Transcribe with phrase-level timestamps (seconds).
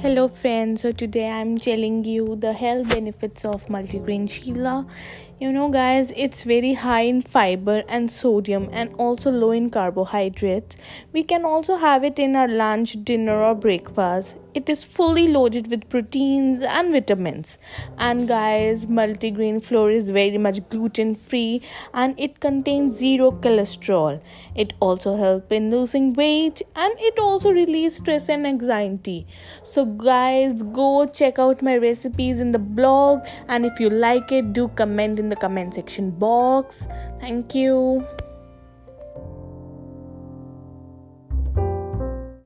[0.00, 0.82] Hello, friends.
[0.82, 4.86] So, today I'm telling you the health benefits of multigrain chilla
[5.40, 10.76] you know guys it's very high in fiber and sodium and also low in carbohydrates.
[11.12, 14.36] We can also have it in our lunch dinner or breakfast.
[14.54, 17.58] It is fully loaded with proteins and vitamins.
[17.98, 21.62] And guys multigrain flour is very much gluten free
[21.94, 24.20] and it contains zero cholesterol.
[24.56, 29.28] It also helps in losing weight and it also relieves stress and anxiety.
[29.62, 34.52] So guys go check out my recipes in the blog and if you like it
[34.52, 36.86] do comment in the comment section box.
[37.20, 38.06] Thank you.